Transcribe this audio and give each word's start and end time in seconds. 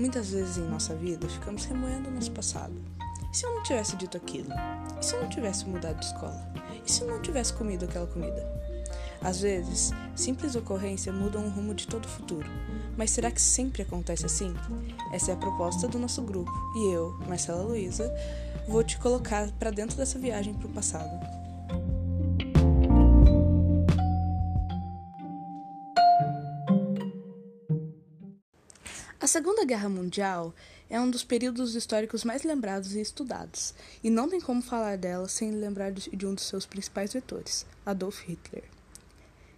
Muitas 0.00 0.30
vezes 0.30 0.56
em 0.56 0.66
nossa 0.66 0.94
vida 0.94 1.28
ficamos 1.28 1.66
remoendo 1.66 2.10
nosso 2.10 2.30
passado. 2.30 2.72
E 3.30 3.36
se 3.36 3.44
eu 3.44 3.54
não 3.54 3.62
tivesse 3.62 3.96
dito 3.96 4.16
aquilo? 4.16 4.48
E 4.98 5.04
se 5.04 5.14
eu 5.14 5.20
não 5.20 5.28
tivesse 5.28 5.66
mudado 5.66 6.00
de 6.00 6.06
escola? 6.06 6.50
E 6.86 6.90
se 6.90 7.02
eu 7.02 7.08
não 7.08 7.20
tivesse 7.20 7.52
comido 7.52 7.84
aquela 7.84 8.06
comida? 8.06 8.50
Às 9.20 9.42
vezes, 9.42 9.90
simples 10.16 10.54
ocorrência 10.56 11.12
mudam 11.12 11.44
o 11.44 11.50
rumo 11.50 11.74
de 11.74 11.86
todo 11.86 12.06
o 12.06 12.08
futuro. 12.08 12.48
Mas 12.96 13.10
será 13.10 13.30
que 13.30 13.42
sempre 13.42 13.82
acontece 13.82 14.24
assim? 14.24 14.54
Essa 15.12 15.32
é 15.32 15.34
a 15.34 15.36
proposta 15.36 15.86
do 15.86 15.98
nosso 15.98 16.22
grupo 16.22 16.50
e 16.76 16.94
eu, 16.94 17.18
Marcela 17.28 17.62
Luiza, 17.62 18.10
vou 18.66 18.82
te 18.82 18.96
colocar 18.96 19.50
para 19.58 19.70
dentro 19.70 19.98
dessa 19.98 20.18
viagem 20.18 20.54
para 20.54 20.66
o 20.66 20.72
passado. 20.72 21.39
A 29.22 29.26
Segunda 29.26 29.66
Guerra 29.66 29.90
Mundial 29.90 30.54
é 30.88 30.98
um 30.98 31.10
dos 31.10 31.22
períodos 31.22 31.74
históricos 31.74 32.24
mais 32.24 32.42
lembrados 32.42 32.94
e 32.94 33.02
estudados, 33.02 33.74
e 34.02 34.08
não 34.08 34.30
tem 34.30 34.40
como 34.40 34.62
falar 34.62 34.96
dela 34.96 35.28
sem 35.28 35.50
lembrar 35.50 35.92
de 35.92 36.26
um 36.26 36.32
dos 36.32 36.44
seus 36.44 36.64
principais 36.64 37.12
vetores, 37.12 37.66
Adolf 37.84 38.22
Hitler. 38.26 38.64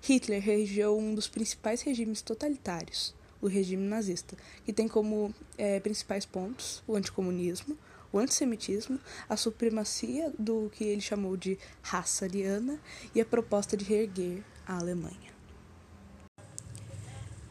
Hitler 0.00 0.40
regeu 0.40 0.96
um 0.96 1.12
dos 1.12 1.26
principais 1.26 1.82
regimes 1.82 2.22
totalitários, 2.22 3.12
o 3.42 3.48
regime 3.48 3.82
nazista, 3.82 4.36
que 4.64 4.72
tem 4.72 4.86
como 4.86 5.34
é, 5.56 5.80
principais 5.80 6.24
pontos 6.24 6.80
o 6.86 6.94
anticomunismo, 6.94 7.76
o 8.12 8.18
antissemitismo, 8.20 9.00
a 9.28 9.36
supremacia 9.36 10.32
do 10.38 10.70
que 10.72 10.84
ele 10.84 11.00
chamou 11.00 11.36
de 11.36 11.58
raça 11.82 12.26
ariana 12.26 12.78
e 13.12 13.20
a 13.20 13.24
proposta 13.24 13.76
de 13.76 13.84
reerguer 13.84 14.44
a 14.64 14.78
Alemanha. 14.78 15.37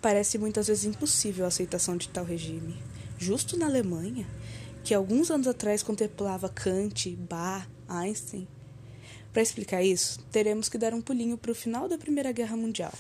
Parece 0.02 0.38
muitas 0.38 0.68
vezes 0.68 0.86
impossível 0.86 1.46
a 1.46 1.48
aceitação 1.48 1.98
de 1.98 2.08
tal 2.10 2.24
regime. 2.24 2.80
Justo 3.18 3.58
na 3.58 3.66
Alemanha, 3.66 4.28
que 4.84 4.94
alguns 4.94 5.32
anos 5.32 5.48
atrás 5.48 5.82
contemplava 5.82 6.48
Kant, 6.48 7.16
Bach, 7.16 7.68
Einstein. 7.90 8.48
Para 9.34 9.42
explicar 9.42 9.84
isso, 9.84 10.20
teremos 10.32 10.70
que 10.70 10.78
dar 10.78 10.94
um 10.94 11.02
pulinho 11.02 11.38
para 11.38 11.52
o 11.52 11.56
final 11.56 11.90
da 11.90 11.98
Primeira 11.98 12.32
Guerra 12.32 12.56
Mundial. 12.56 12.94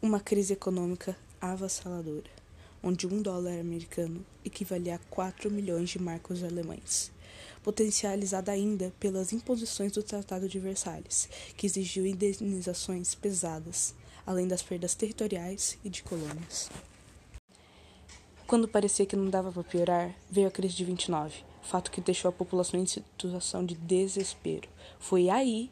Uma 0.00 0.20
crise 0.20 0.54
econômica 0.54 1.16
avassaladora, 1.38 2.30
onde 2.82 3.06
um 3.06 3.20
dólar 3.20 3.60
americano 3.60 4.24
equivalia 4.42 4.96
a 4.96 4.98
4 5.10 5.50
milhões 5.50 5.90
de 5.90 5.98
marcos 5.98 6.42
alemães 6.42 7.12
potencializada 7.64 8.52
ainda 8.52 8.92
pelas 9.00 9.32
imposições 9.32 9.90
do 9.90 10.02
Tratado 10.02 10.46
de 10.46 10.58
Versalhes, 10.58 11.30
que 11.56 11.66
exigiu 11.66 12.06
indenizações 12.06 13.14
pesadas, 13.14 13.94
além 14.26 14.46
das 14.46 14.62
perdas 14.62 14.94
territoriais 14.94 15.78
e 15.82 15.88
de 15.88 16.02
colônias. 16.02 16.68
Quando 18.46 18.68
parecia 18.68 19.06
que 19.06 19.16
não 19.16 19.30
dava 19.30 19.50
para 19.50 19.64
piorar, 19.64 20.14
veio 20.30 20.46
a 20.46 20.50
crise 20.50 20.74
de 20.74 20.84
29, 20.84 21.42
fato 21.62 21.90
que 21.90 22.02
deixou 22.02 22.28
a 22.28 22.32
população 22.32 22.78
em 22.78 22.84
situação 22.84 23.64
de 23.64 23.74
desespero. 23.74 24.68
Foi 24.98 25.30
aí 25.30 25.70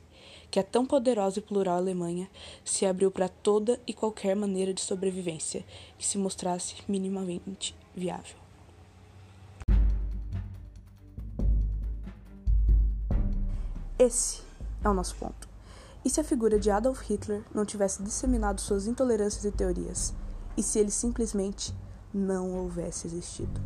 que 0.50 0.58
a 0.58 0.62
tão 0.62 0.86
poderosa 0.86 1.40
e 1.40 1.42
plural 1.42 1.76
Alemanha 1.76 2.30
se 2.64 2.86
abriu 2.86 3.10
para 3.10 3.28
toda 3.28 3.78
e 3.86 3.92
qualquer 3.92 4.34
maneira 4.34 4.72
de 4.72 4.80
sobrevivência 4.80 5.64
que 5.98 6.06
se 6.06 6.16
mostrasse 6.16 6.76
minimamente 6.88 7.74
viável. 7.94 8.41
Esse 14.04 14.40
é 14.82 14.88
o 14.88 14.92
nosso 14.92 15.14
ponto. 15.14 15.48
E 16.04 16.10
se 16.10 16.20
a 16.20 16.24
figura 16.24 16.58
de 16.58 16.72
Adolf 16.72 17.08
Hitler 17.08 17.44
não 17.54 17.64
tivesse 17.64 18.02
disseminado 18.02 18.60
suas 18.60 18.88
intolerâncias 18.88 19.44
e 19.44 19.52
teorias? 19.52 20.12
E 20.56 20.62
se 20.62 20.80
ele 20.80 20.90
simplesmente 20.90 21.72
não 22.12 22.52
houvesse 22.52 23.06
existido? 23.06 23.60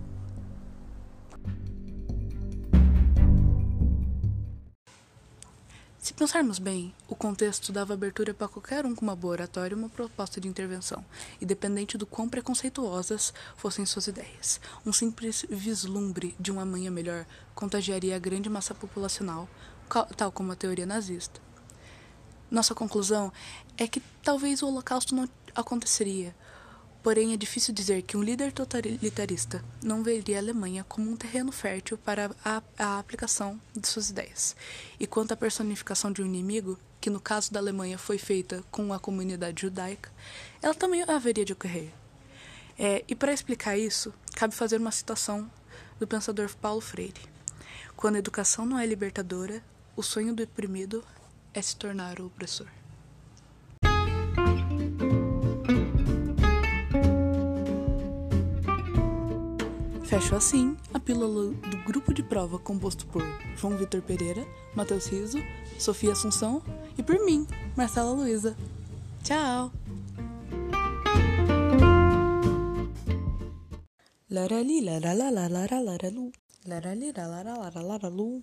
Se 6.07 6.15
pensarmos 6.15 6.61
bem, 6.61 6.95
o 7.09 7.17
contexto 7.17 7.73
dava 7.73 7.93
abertura 7.93 8.33
para 8.33 8.47
qualquer 8.47 8.87
um 8.87 8.95
com 8.95 9.03
uma 9.03 9.17
boa 9.17 9.33
oratória 9.33 9.77
uma 9.77 9.89
proposta 9.89 10.41
de 10.41 10.47
intervenção, 10.47 11.05
independente 11.43 11.99
do 11.99 12.07
quão 12.07 12.29
preconceituosas 12.29 13.35
fossem 13.57 13.85
suas 13.85 14.07
ideias. 14.07 14.61
Um 14.87 14.93
simples 14.93 15.45
vislumbre 15.51 16.37
de 16.39 16.53
um 16.53 16.61
amanhã 16.61 16.93
melhor 16.93 17.27
contagiaria 17.57 18.15
a 18.15 18.21
grande 18.21 18.49
massa 18.49 18.73
populacional, 18.73 19.49
tal 20.17 20.31
como 20.31 20.53
a 20.53 20.55
teoria 20.55 20.87
nazista. 20.87 21.41
Nossa 22.49 22.73
conclusão 22.73 23.33
é 23.77 23.89
que 23.89 24.01
talvez 24.23 24.63
o 24.63 24.69
Holocausto 24.69 25.13
não 25.13 25.29
aconteceria, 25.57 26.37
porém 27.07 27.33
é 27.33 27.37
difícil 27.37 27.73
dizer 27.73 28.03
que 28.03 28.17
um 28.17 28.23
líder 28.25 28.51
totalitarista 28.51 29.65
não 29.81 30.03
veria 30.03 30.39
a 30.39 30.41
Alemanha 30.41 30.85
como 30.89 31.09
um 31.09 31.15
terreno 31.15 31.53
fértil 31.53 31.97
para 31.97 32.33
a, 32.45 32.61
a 32.77 32.99
aplicação 32.99 33.61
de 33.73 33.87
suas 33.87 34.11
ideias. 34.11 34.57
E 34.99 35.07
quanto 35.07 35.31
à 35.31 35.37
personificação 35.37 36.11
de 36.11 36.21
um 36.21 36.27
inimigo, 36.27 36.77
que 37.01 37.09
no 37.09 37.21
caso 37.21 37.53
da 37.53 37.61
Alemanha 37.61 37.97
foi 37.97 38.19
feita 38.19 38.65
com 38.73 38.93
a 38.93 38.99
comunidade 38.99 39.63
judaica, 39.63 40.11
ela 40.61 40.75
também 40.75 41.05
haveria 41.05 41.45
de 41.45 41.53
ocorrer. 41.53 41.93
É, 42.77 43.05
e 43.07 43.15
para 43.15 43.33
explicar 43.33 43.79
isso, 43.79 44.13
cabe 44.35 44.53
fazer 44.53 44.81
uma 44.81 44.91
citação 44.91 45.49
do 46.01 46.09
pensador 46.09 46.53
Paulo 46.57 46.81
Freire. 46.81 47.23
Quando 47.95 48.17
a 48.17 48.19
educação 48.19 48.67
não 48.67 48.81
é 48.81 48.85
libertadora, 48.85 49.63
o 49.95 50.03
sonho 50.03 50.35
do 50.35 50.43
oprimido 50.43 51.05
é 51.55 51.63
se 51.63 51.77
tornar 51.77 52.19
o 52.19 52.27
opressor. 52.27 52.67
Fecho 60.07 60.37
assim 60.37 60.77
a 60.95 61.01
pílula 61.01 61.53
do 61.53 61.77
grupo 61.85 62.15
de 62.15 62.23
prova 62.23 62.61
composto 62.61 63.05
por 63.09 63.23
João 63.57 63.77
Vitor 63.77 64.01
Pereira, 64.01 64.47
Matheus 64.73 65.07
Riso, 65.07 65.39
Sofia 65.81 66.13
Assunção 66.13 66.63
e 66.97 67.03
por 67.03 67.19
mim, 67.25 67.45
Marcela 67.77 68.13
Luiza. 68.13 68.57
Tchau! 69.25 69.73
Larali 74.31 74.81
larala 74.81 75.29
larala 75.29 75.81
laralu. 75.81 76.31
Larali 76.65 77.11
larala 77.11 77.59
larala 77.59 77.83
laralu. 77.89 78.41